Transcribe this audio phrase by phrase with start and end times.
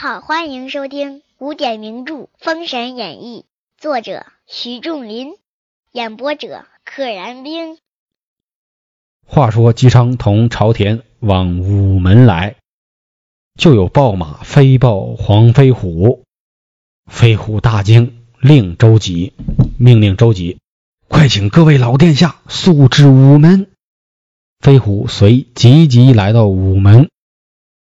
[0.00, 3.46] 好，欢迎收听古典名著《封神演义》，
[3.82, 5.34] 作者徐仲林，
[5.90, 7.78] 演播者可燃冰。
[9.26, 12.54] 话说姬昌同朝田往午门来，
[13.58, 16.22] 就有报马飞报黄飞虎。
[17.10, 19.32] 飞虎大惊，令周吉
[19.80, 20.60] 命令周吉，
[21.08, 23.68] 快请各位老殿下速至午门。
[24.60, 27.10] 飞虎随急急来到午门，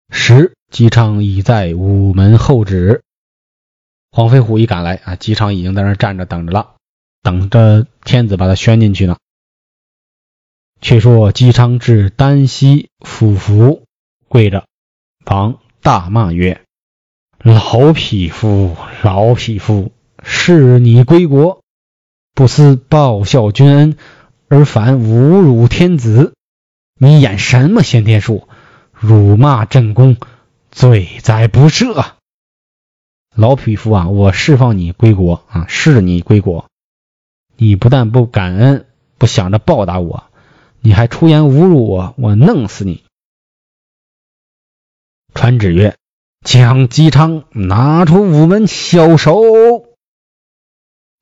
[0.09, 3.03] 时姬昌已在午门候旨。
[4.11, 6.77] 黄飞虎一赶来啊，姬昌已经在那站着等着了，
[7.21, 9.17] 等着天子把他宣进去呢。
[10.81, 13.85] 却说姬昌至丹溪俯伏
[14.27, 14.65] 跪着，
[15.25, 16.63] 王大骂曰
[17.37, 19.91] ：“老匹夫，老匹夫！
[20.23, 21.61] 是你归国，
[22.33, 23.97] 不思报效君恩，
[24.47, 26.33] 而反侮辱天子！
[26.99, 28.47] 你演什么先天术？
[28.91, 30.17] 辱骂朕公，
[30.73, 32.13] 罪哉不赦！
[33.35, 36.67] 老匹夫啊，我释放你归国啊，是你归国，
[37.55, 40.25] 你不但不感恩，不想着报答我。”
[40.85, 43.05] 你还出言侮辱我，我弄死你！
[45.33, 45.95] 传旨曰：
[46.43, 49.33] 将姬昌拿出午门枭首。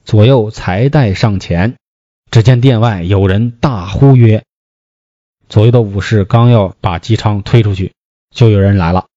[0.04, 1.78] 左右才带上前，
[2.32, 4.44] 只见殿外有人大呼曰
[5.48, 7.94] ：“左右的武士刚要把姬昌推出去，
[8.32, 9.10] 就有人来了。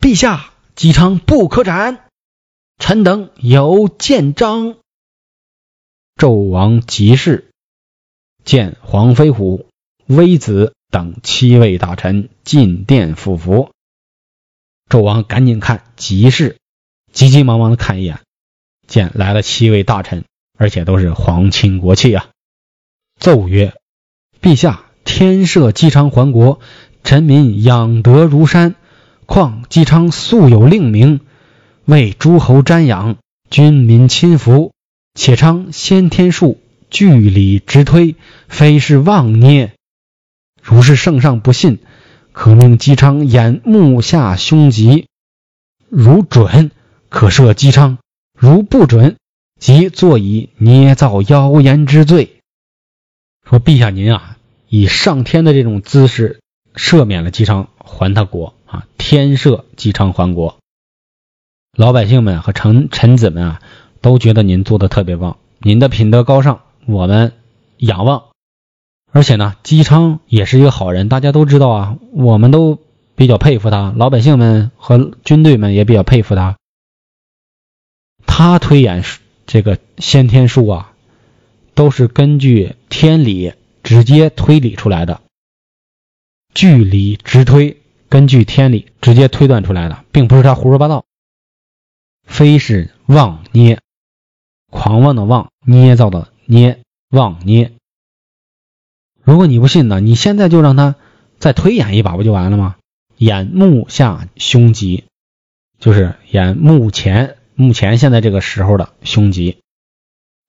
[0.00, 2.08] 陛下，姬昌不可斩，
[2.78, 4.76] 臣等有见章。”
[6.16, 7.50] 纣王急事。
[8.42, 9.66] 见黄飞虎、
[10.06, 12.30] 微子等七位大臣。
[12.44, 13.72] 进殿赴服，
[14.88, 16.56] 纣王赶紧看急事，
[17.12, 18.20] 急急忙忙的看一眼，
[18.88, 20.24] 见来了七位大臣，
[20.56, 22.30] 而且都是皇亲国戚啊，
[23.20, 23.76] 奏曰
[24.40, 26.58] ：“陛下，天赦姬昌还国，
[27.04, 28.74] 臣民养德如山。
[29.32, 31.20] 况姬昌素有令名，
[31.84, 33.18] 为诸侯瞻仰，
[33.48, 34.72] 君民亲服，
[35.14, 36.60] 且昌先天术。”
[36.90, 38.16] 据理直推，
[38.48, 39.72] 非是妄捏。
[40.60, 41.78] 如是圣上不信，
[42.32, 45.06] 可命姬昌演目下凶吉。
[45.88, 46.72] 如准，
[47.08, 47.98] 可赦姬昌；
[48.36, 49.14] 如不准，
[49.60, 52.40] 即坐以捏造妖言之罪。
[53.48, 56.40] 说陛下您啊，以上天的这种姿势
[56.74, 58.86] 赦免了姬昌，还他国啊！
[58.96, 60.58] 天赦姬昌还国，
[61.76, 63.62] 老百姓们和臣臣子们啊，
[64.00, 66.62] 都觉得您做的特别棒，您的品德高尚。
[66.86, 67.34] 我们
[67.76, 68.30] 仰望，
[69.12, 72.78] 而且呢，姬昌也是一个好人，大家都知道啊，我们都
[73.14, 76.56] 比较佩服他，老百姓们和军队们也比较佩服他。
[78.26, 79.04] 他推演
[79.46, 80.92] 这个先天术啊，
[81.74, 85.20] 都是根据天理直接推理出来的，
[86.54, 87.80] 据理直推，
[88.10, 91.06] 根据天理直接推断出来的，并不是他胡说八道，
[92.24, 93.80] 非是妄捏，
[94.70, 96.28] 狂妄的妄，捏造的。
[96.46, 97.70] 捏妄捏，
[99.22, 100.96] 如果你不信呢，你现在就让他
[101.38, 102.74] 再推演一把，不就完了吗？
[103.16, 105.04] 演目下凶吉，
[105.78, 109.60] 就是演目前目前现在这个时候的凶吉，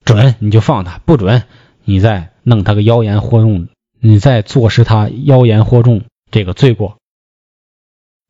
[0.04, 1.44] 准你就放他，不准
[1.84, 3.68] 你再弄他个妖言惑众，
[4.00, 6.02] 你再坐实他妖言惑众
[6.32, 6.98] 这个罪过。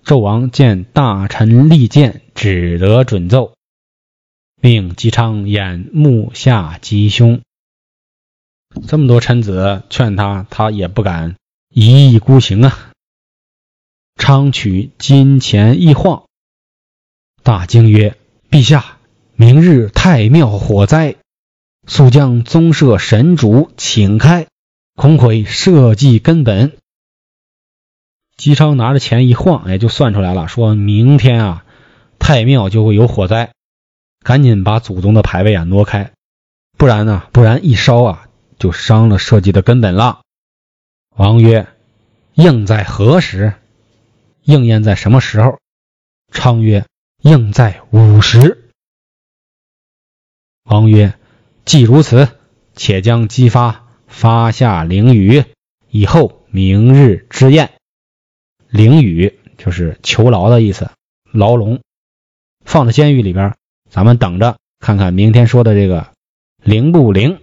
[0.03, 3.53] 纣王见大臣力谏，只得准奏，
[4.59, 7.41] 命姬昌演目下吉凶。
[8.87, 11.35] 这么多臣子劝他，他也不敢
[11.69, 12.91] 一意孤行啊。
[14.15, 16.23] 昌取金钱一晃，
[17.43, 18.17] 大惊曰
[18.49, 18.97] ：“陛下，
[19.35, 21.15] 明日太庙火灾，
[21.87, 24.47] 速将宗社神主请开，
[24.95, 26.77] 恐毁社稷根本。”
[28.41, 31.65] 姬昌拿着钱一晃，哎，就算出来了，说明天啊，
[32.17, 33.51] 太庙就会有火灾，
[34.23, 36.13] 赶紧把祖宗的牌位啊挪开，
[36.75, 38.27] 不然呢，不然一烧啊。
[38.57, 40.21] 就伤了社稷的根本了。
[41.15, 41.67] 王曰
[42.33, 43.53] ：“应在何时？
[44.41, 45.59] 应验在什么时候？”
[46.33, 46.85] 昌曰
[47.21, 48.71] ：“应在午时。”
[50.65, 51.13] 王曰
[51.65, 52.27] ：“既如此，
[52.75, 55.43] 且将姬发发下灵雨，
[55.89, 57.73] 以后明日之宴。
[58.71, 60.89] 灵雨就是囚牢的意思，
[61.31, 61.81] 牢笼
[62.63, 63.55] 放在监狱里边，
[63.89, 66.13] 咱们等着看看明天说的这个
[66.63, 67.39] 灵不灵。”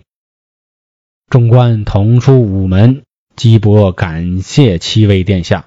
[1.28, 3.02] 众官同出午门，
[3.36, 5.66] 姬伯感谢七位殿下。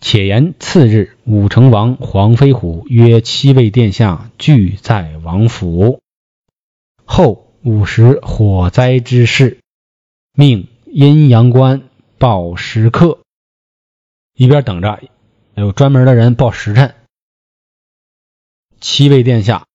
[0.00, 6.00] 且言次日，武成王黄飞虎约七位殿下聚在王府。
[7.04, 9.58] 后午时火灾之事，
[10.32, 11.82] 命阴阳官
[12.16, 13.18] 报时刻。
[14.38, 15.00] 一边等着，
[15.56, 16.94] 有专门的人报时辰。
[18.80, 19.66] 七位殿下：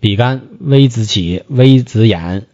[0.00, 2.46] 比干、微子启、微子衍、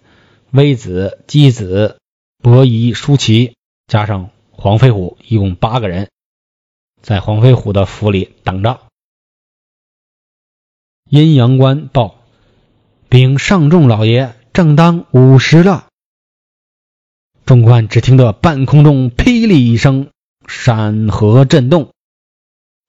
[0.50, 2.00] 微子、箕子、
[2.36, 3.56] 伯夷、叔齐，
[3.86, 6.10] 加上黄飞虎，一共八个人，
[7.00, 8.82] 在黄飞虎的府里等着。
[11.08, 12.20] 阴阳官报：
[13.08, 15.88] 禀上众老爷，正当午时了。
[17.46, 20.10] 众官只听得半空中霹雳一声，
[20.48, 21.90] 山河震动。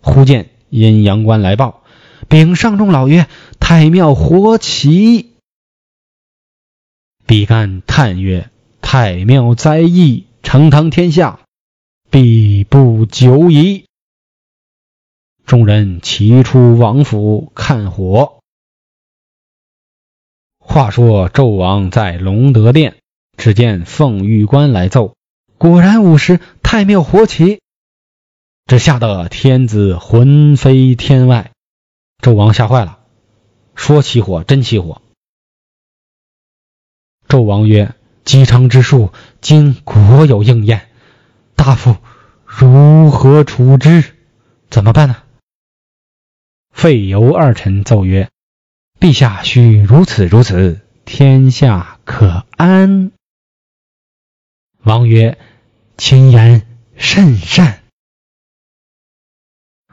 [0.01, 1.83] 忽见阴阳官来报：
[2.27, 3.27] 禀上众老爷，
[3.59, 5.35] 太庙火起。
[7.27, 8.49] 比干叹曰
[8.81, 11.41] ：“太庙灾异，承堂天下，
[12.09, 13.85] 必不久矣。”
[15.45, 18.39] 众人齐出王府看火。
[20.59, 22.95] 话说纣王在隆德殿。
[23.37, 25.15] 只见凤玉官来奏，
[25.57, 27.63] 果然午时太庙火起，
[28.67, 31.51] 这吓得天子魂飞天外。
[32.21, 32.99] 纣王吓坏了，
[33.73, 35.01] 说起火真起火。
[37.27, 39.11] 纣王曰：“姬昌之术
[39.41, 40.91] 今果有应验，
[41.55, 41.97] 大夫
[42.45, 44.15] 如何处之？
[44.69, 45.23] 怎么办呢？”
[46.69, 48.29] 费尤二臣奏曰
[49.01, 53.11] ：“陛下须如此如此，天下可安。”
[54.85, 55.39] 王曰
[55.99, 56.65] ：“卿言
[56.95, 57.83] 甚善。”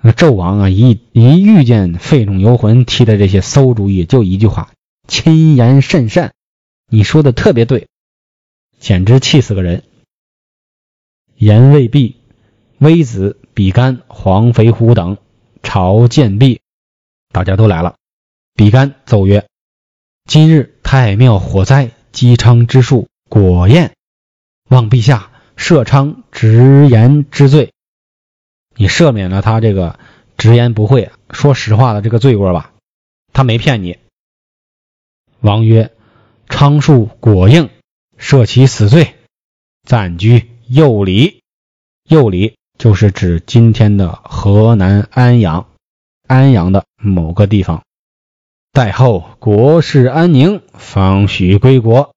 [0.00, 4.72] 那纣王啊，一一遇见费仲游魂提的这些馊主意，就一句话
[5.08, 6.32] ：“卿言甚善。”
[6.88, 7.88] 你说的特别对，
[8.78, 9.82] 简直气死个人。
[11.34, 12.14] 言未毕，
[12.78, 15.18] 微子、比干、黄肥虎等
[15.64, 16.60] 朝见毕，
[17.32, 17.96] 大家都来了。
[18.54, 19.48] 比干奏曰
[20.24, 23.96] ：“今日太庙火灾，姬昌之术果验。”
[24.70, 27.72] 望陛下赦昌直言之罪，
[28.76, 29.98] 你赦免了他这个
[30.36, 32.72] 直言不讳、说实话的这个罪过吧？
[33.32, 33.98] 他没骗你。
[35.40, 35.92] 王曰
[36.48, 37.70] ：“昌术果应，
[38.18, 39.14] 赦其死罪，
[39.82, 41.42] 暂居右里。
[42.08, 45.68] 右里就是指今天的河南安阳，
[46.26, 47.82] 安阳的某个地方。
[48.72, 52.14] 待后国事安宁，方许归国。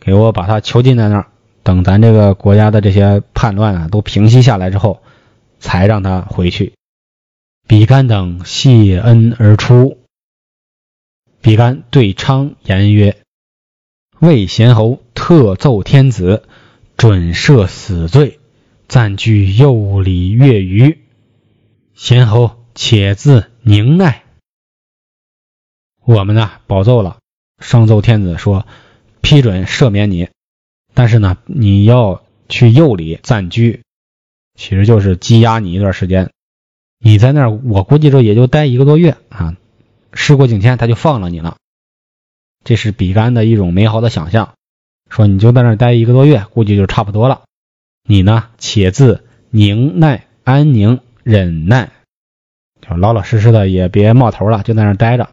[0.00, 1.30] 给我把他囚禁在那儿。”
[1.64, 5.02] 等咱这个国家的这些叛乱啊都平息下来之后，
[5.58, 6.74] 才让他回去。
[7.66, 9.98] 比干等谢恩而出。
[11.40, 13.16] 比干对昌言曰
[14.20, 16.44] ：“魏贤侯特奏天子，
[16.96, 18.38] 准赦死罪，
[18.86, 21.00] 暂居右里月余。
[21.94, 24.22] 贤侯且自宁耐。”
[26.04, 27.18] 我们呢，保奏了，
[27.58, 28.66] 上奏天子说，
[29.22, 30.28] 批准赦免你。
[30.94, 33.82] 但是呢，你要去右里暂居，
[34.54, 36.30] 其实就是羁押你一段时间。
[37.00, 39.56] 你在那儿，我估计着也就待一个多月啊。
[40.12, 41.56] 事过境迁，他就放了你了。
[42.62, 44.54] 这是比干的一种美好的想象，
[45.10, 47.42] 说你就在那儿待一个多月，估计就差不多了。
[48.04, 51.90] 你呢，且自宁耐、安宁、忍耐，
[52.80, 55.30] 就老老实实的，也别冒头了，就在那儿待着。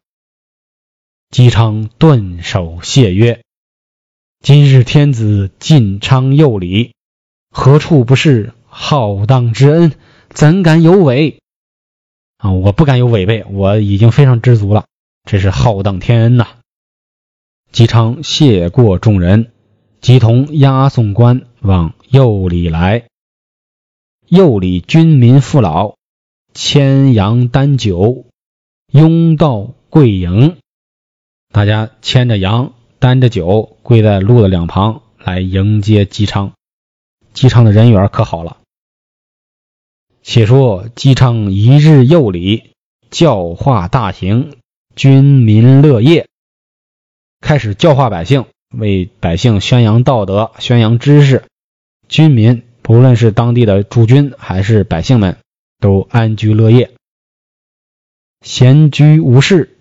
[1.30, 3.42] 姬昌顿首谢曰。
[4.42, 6.96] 今日天子进昌右礼，
[7.52, 9.94] 何处不是浩荡之恩？
[10.30, 11.42] 怎敢有违？
[12.38, 14.86] 啊，我不敢有违背，我已经非常知足了。
[15.30, 16.48] 这是浩荡天恩呐！
[17.72, 19.52] 姬昌谢过众人，
[20.02, 23.06] 即同押送官往右里来。
[24.28, 25.98] 右里军民父老，
[26.56, 28.26] 牵羊担酒，
[28.92, 30.58] 拥到跪迎，
[31.52, 32.74] 大家牵着羊。
[33.02, 36.54] 担着酒，跪在路的两旁来迎接姬昌。
[37.34, 38.58] 姬昌的人缘可好了。
[40.22, 42.74] 且说姬昌一日又礼，
[43.10, 44.56] 教化大行，
[44.96, 46.28] 军民乐业，
[47.40, 51.46] 开始教化百姓，为百姓宣扬道德、宣扬知识。
[52.08, 55.38] 军民不论是当地的驻军还是百姓们，
[55.80, 56.92] 都安居乐业，
[58.42, 59.76] 闲居无事。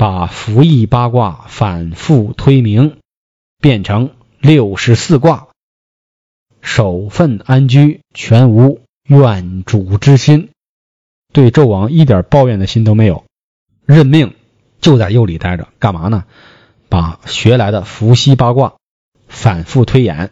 [0.00, 2.96] 把服役八卦反复推明，
[3.58, 5.48] 变成六十四卦。
[6.62, 10.52] 守分安居，全无怨主之心，
[11.34, 13.26] 对纣王一点抱怨的心都没有。
[13.84, 14.34] 任命
[14.80, 16.24] 就在右里待着，干嘛呢？
[16.88, 18.76] 把学来的伏羲八卦
[19.28, 20.30] 反复推演，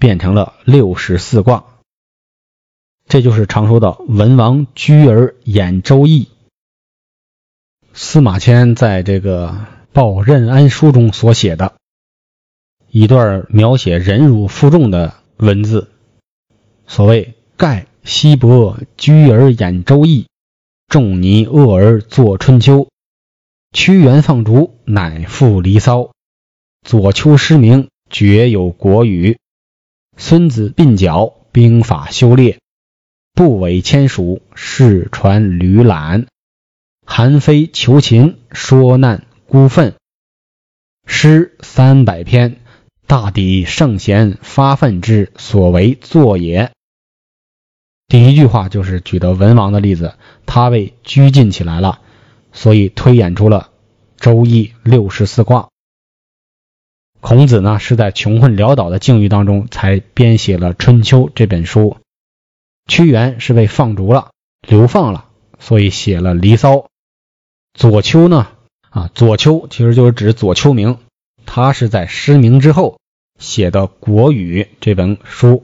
[0.00, 1.66] 变成了六十四卦。
[3.06, 6.30] 这就是常说的“文王居而演周易”。
[8.00, 9.48] 司马迁在这个
[9.92, 11.74] 《报任安书》中所写的
[12.92, 15.90] 一段描写忍辱负重的文字，
[16.86, 20.28] 所谓“盖西伯居而演周易，
[20.86, 22.88] 仲尼厄而作春秋。
[23.72, 26.12] 屈原放逐，乃赋离骚；
[26.86, 29.40] 左丘失明，绝有国语。
[30.16, 32.60] 孙子鬓角，兵法修炼。
[33.34, 36.28] 不韦牵属，世传吕览。
[37.10, 39.94] 韩非求秦，说难孤愤。
[41.04, 42.60] 诗三百篇，
[43.06, 46.70] 大抵圣贤发愤之所为作也。
[48.06, 50.14] 第一句话就是举的文王的例子，
[50.46, 52.02] 他被拘禁起来了。
[52.52, 53.70] 所以推演出了
[54.22, 55.70] 《周易》六十四卦。
[57.20, 61.96] 孔子呢是在穷困潦倒的境遇当中才编写了《春秋》这本书。
[62.86, 66.74] 屈原是被放逐了，流放了，所以写了《离骚》。
[67.78, 68.48] 左丘呢
[68.90, 70.98] 啊，左丘其实就是指左丘明，
[71.46, 72.98] 他是在失明之后
[73.38, 75.62] 写的《国语》这本书。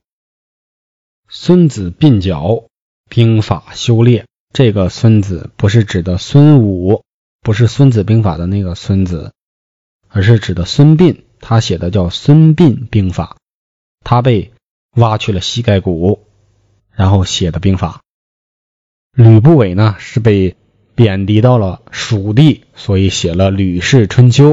[1.28, 2.68] 孙子鬓角，
[3.10, 4.26] 兵法修炼。
[4.52, 7.02] 这个孙子不是指的孙武，
[7.40, 9.32] 不是《孙子兵法》的那个孙子，
[10.08, 11.24] 而是指的孙膑。
[11.40, 13.38] 他写的叫《孙膑兵法》，
[14.04, 14.52] 他被
[14.94, 16.28] 挖去了膝盖骨，
[16.92, 18.02] 然后写的兵法。
[19.10, 20.56] 吕不韦呢是被
[20.94, 24.50] 贬低到了蜀地，所以写了《吕氏春秋》。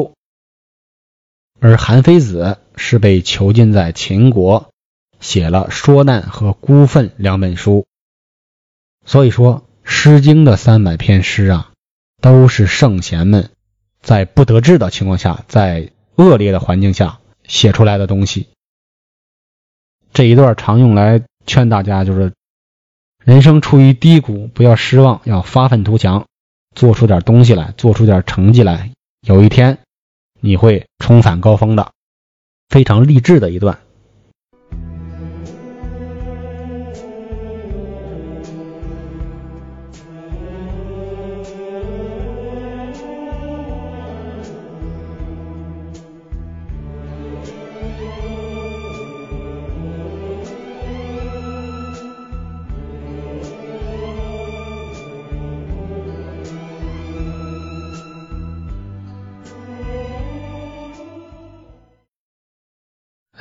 [1.59, 4.71] 而韩非子是被囚禁在秦国，
[5.19, 7.85] 写了《说难》和《孤愤》两本书。
[9.05, 9.65] 所以说。
[9.93, 11.71] 《诗经》的三百篇诗啊，
[12.21, 13.49] 都是圣贤们
[13.99, 18.47] 在不得志的情况下，在恶劣的环境下写出来的东西。
[20.13, 22.31] 这一段常用来劝大家，就是
[23.25, 26.27] 人生处于低谷，不要失望，要发愤图强，
[26.75, 29.77] 做出点东西来，做出点成绩来，有一天
[30.39, 31.91] 你会重返高峰的。
[32.69, 33.77] 非常励志的一段。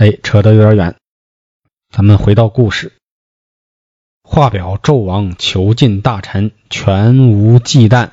[0.00, 0.96] 哎，扯得有点远，
[1.90, 2.94] 咱们回到故事。
[4.22, 8.08] 话表纣王囚禁大臣，全无忌惮。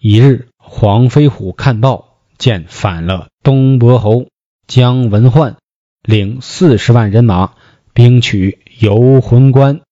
[0.00, 4.26] 一日，黄飞虎看报，见反了东伯侯
[4.66, 5.56] 姜文焕，
[6.02, 7.54] 领四十万人马
[7.94, 9.82] 兵取游魂关；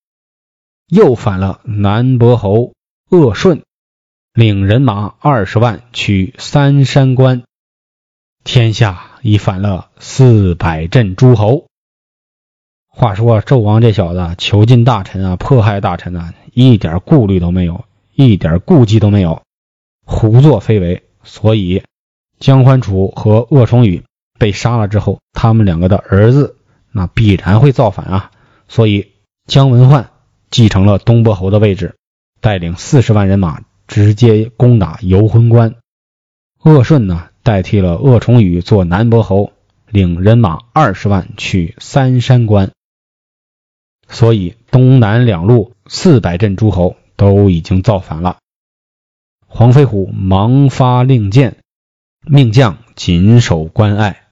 [0.89, 2.73] 又反了南伯侯
[3.09, 3.63] 鄂顺，
[4.33, 7.43] 领人马二十万取三山关。
[8.45, 9.11] 天下。
[9.25, 11.65] 已反了四百镇诸侯。
[12.87, 19.41] 话说纣王这小子囚禁大臣啊，迫害大臣啊，一点顾虑都没有，一点顾忌都没有，
[20.05, 21.01] 胡作非为。
[21.23, 21.81] 所以
[22.37, 24.03] 姜欢楚和鄂崇宇
[24.37, 26.57] 被杀了之后，他们两个的儿子
[26.91, 28.31] 那必然会造反啊。
[28.67, 29.13] 所以
[29.47, 30.11] 姜文焕
[30.51, 31.95] 继承了东伯侯的位置，
[32.41, 35.73] 带领四十万人马直接攻打游魂关。
[36.59, 37.29] 鄂顺呢？
[37.45, 39.53] 代替了鄂崇宇做南伯侯，
[39.87, 42.71] 领人马二十万去三山关，
[44.09, 48.39] 所以东南两路四百镇诸侯都已经造反了。
[49.45, 51.57] 黄飞虎忙发令箭，
[52.25, 54.23] 命将紧守关隘。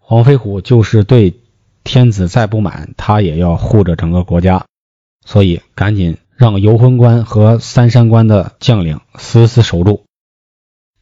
[0.00, 1.38] 黄飞虎就是对
[1.84, 4.66] 天子再不满，他也要护着整个国家，
[5.24, 10.04] 所以赶紧让游魂关和三山关的将领死死守住。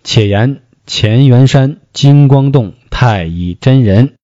[0.04, 0.64] 且言。
[0.88, 4.14] 乾元山金光洞太乙真人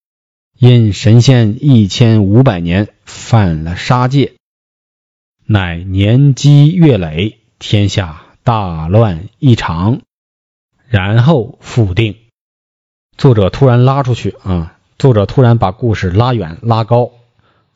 [0.57, 4.35] 因神仙一千五百年犯了杀戒，
[5.45, 10.02] 乃年积月累，天下大乱一场，
[10.88, 12.14] 然后复定。
[13.16, 14.78] 作者突然拉出去啊！
[14.99, 17.11] 作者突然把故事拉远拉高，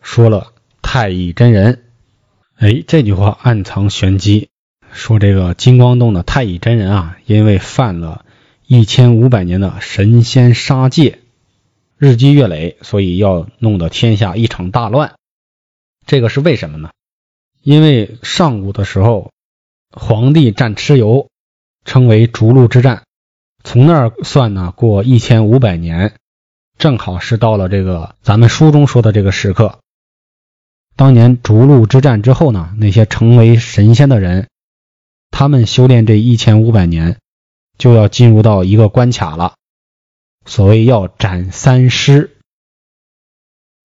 [0.00, 1.82] 说了太乙真人。
[2.54, 4.48] 哎，这句话暗藏玄机，
[4.92, 8.22] 说这个金光洞的太乙真人啊，因为犯了。
[8.68, 11.20] 一千五百年的神仙杀戒，
[11.96, 15.14] 日积月累，所以要弄得天下一场大乱。
[16.04, 16.90] 这个是为什么呢？
[17.62, 19.30] 因为上古的时候，
[19.92, 21.28] 黄帝战蚩尤，
[21.84, 23.04] 称为逐鹿之战。
[23.62, 26.14] 从那儿算呢，过一千五百年，
[26.76, 29.78] 正好是到了这个咱们书中说的这个时刻。
[30.96, 34.48] 当年逐鹿之战之后呢，那些成为神仙的人，
[35.30, 37.18] 他们修炼这一千五百年。
[37.78, 39.54] 就要进入到一个关卡了，
[40.44, 42.36] 所谓要斩三尸。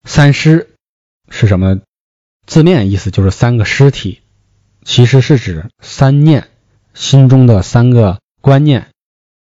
[0.04, 0.76] 三尸
[1.30, 1.82] 是什么？
[2.46, 4.22] 字面意思就是三个尸体，
[4.84, 6.50] 其实是指三念，
[6.94, 8.90] 心中的三个观念，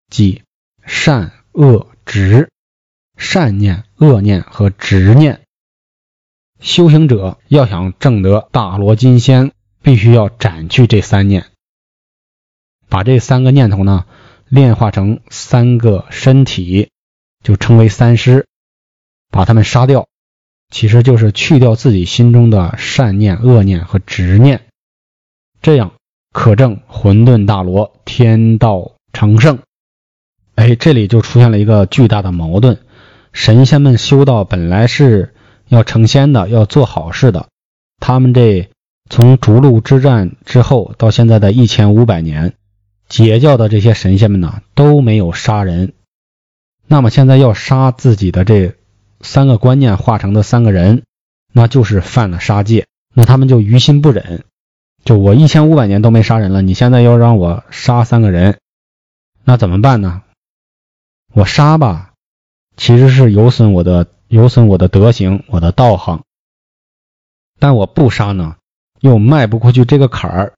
[0.10, 0.44] 即
[0.86, 2.52] 善恶执，
[3.18, 5.42] 善念、恶念和执念。
[6.60, 11.48] 修行者要想证得大罗金仙，必须要斩去这三念，
[12.90, 14.06] 把这三个念头呢
[14.50, 16.90] 炼化成三个身体，
[17.44, 18.48] 就称为三尸，
[19.30, 20.08] 把他们杀掉。
[20.72, 24.68] 其实就是去掉自己心中的善念、恶念和执念，
[25.62, 25.94] 这样
[26.32, 29.60] 可证混沌大罗，天道成圣。
[30.56, 32.78] 哎，这里就出现了一个巨大的矛盾：
[33.34, 35.34] 神仙们修道本来是
[35.68, 37.48] 要成仙的，要做好事的。
[38.00, 38.70] 他们这
[39.10, 42.54] 从逐鹿之战之后到现在的一千五百年，
[43.10, 45.92] 截教的这些神仙们呢都没有杀人，
[46.88, 48.76] 那么现在要杀自己的这。
[49.22, 51.04] 三个观念化成的三个人，
[51.52, 54.46] 那就是犯了杀戒，那他们就于心不忍。
[55.04, 58.60] 就我一千五百年都没杀人了，你现在要让我杀三个人，
[59.44, 60.22] 那怎么办呢？
[61.34, 62.14] 我杀吧，
[62.78, 66.24] 其实是有损我的有损我的德行，我的道行。
[67.60, 68.56] 但我不杀呢，
[69.02, 70.54] 又迈不过去这个坎儿，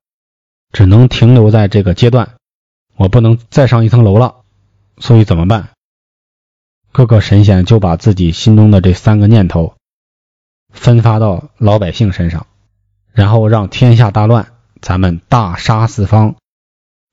[0.71, 2.35] 只能停留在这个阶段，
[3.01, 4.35] 我不能再上一层楼了。
[4.99, 5.69] 所以怎么办？
[6.91, 9.73] 各个神仙就把自己心中的这三个念头
[10.71, 12.45] 分发到老百姓身上，
[13.11, 16.35] 然后让天下大乱，咱们大杀四方，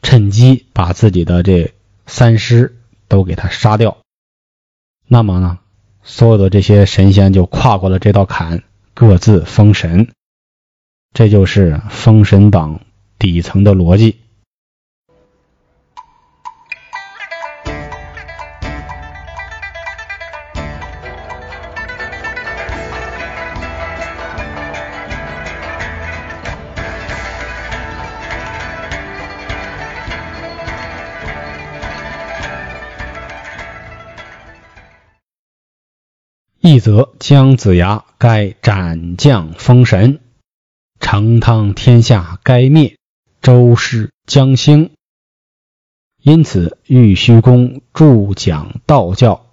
[0.03, 1.73] 趁机把自己的这
[2.07, 2.77] 三尸
[3.09, 3.97] 都给他杀掉。
[5.07, 5.59] 那么呢，
[6.03, 10.13] 所有的这些神仙就跨过了这道坎，各自封神。
[11.15, 12.83] 这就是封神榜
[13.19, 14.19] 底层的逻辑。
[36.81, 40.21] 则姜子牙该斩将封神，
[41.01, 42.97] 成汤天下该灭，
[43.41, 44.91] 周氏将兴。
[46.21, 49.47] 因此玉虚宫助讲道教。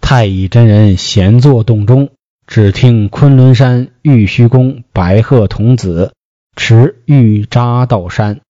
[0.00, 2.10] 太乙真人闲坐洞中，
[2.46, 6.12] 只听昆仑山玉虚宫白鹤童子
[6.56, 8.40] 持玉札道山，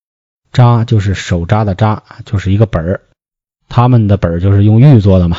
[0.53, 3.03] 札就是手札的札，就是一个本儿，
[3.69, 5.39] 他们的本儿就是用玉做的嘛。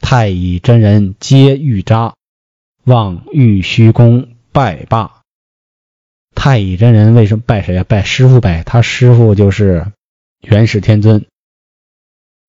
[0.00, 2.14] 太乙真人接玉札，
[2.84, 5.20] 望玉虚宫拜罢。
[6.34, 7.84] 太乙真人为什么拜谁呀？
[7.84, 9.86] 拜师傅呗，他师傅就是
[10.40, 11.26] 元始天尊。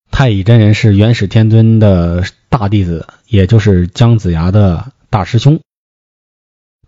[0.09, 5.59] 太乙真人是元始天尊的大弟子，也就是姜子牙的大师兄。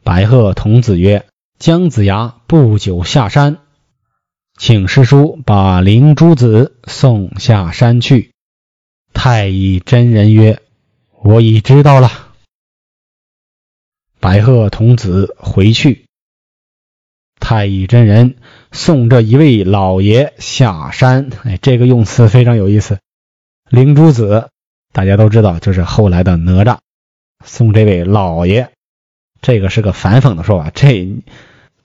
[0.03, 1.25] 白鹤童子曰
[1.59, 3.59] ：“姜子牙不久下山，
[4.57, 8.31] 请师叔把灵珠子送下山去。”
[9.25, 10.59] 太乙真人曰
[11.23, 12.11] ：“我已知道了。”
[14.19, 16.03] 白鹤童子回去。
[17.39, 18.35] 太乙真人
[18.73, 21.29] 送这一位老爷下山。
[21.45, 22.99] 哎，这个用词非常有意思。
[23.69, 24.49] 灵珠子
[24.91, 26.79] 大家都知道，就是后来的哪吒。
[27.45, 28.71] 送这位老爷，
[29.41, 30.69] 这个是个反讽的说法。
[30.69, 31.15] 这，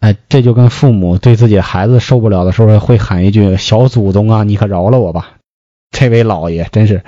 [0.00, 5.36] 哎，这就跟父母对自己孩子受不了的时候，会喊一句：“小祖宗啊，你可饶了我吧。”
[5.90, 7.04] 这位老爷真是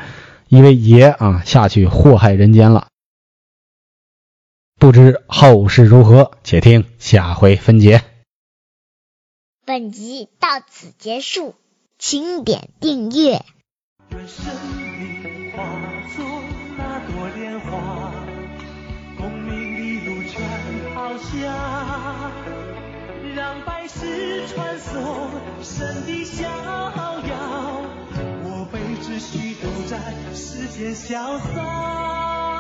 [0.49, 2.89] 一位爷啊，下去祸害人间了。
[4.79, 8.03] 不知后事如何，且听下回分解。
[9.67, 11.55] 本集到此结束，
[11.99, 13.45] 请点订阅。
[14.11, 14.45] 愿生
[14.89, 15.63] 命化
[16.17, 16.25] 作
[16.77, 18.13] 那朵莲花，
[19.19, 20.41] 功名利禄全
[20.95, 22.33] 抛下，
[23.37, 25.31] 让百世传颂
[25.63, 27.80] 神的逍遥。
[29.21, 29.99] 许都在
[30.35, 32.60] 世间消散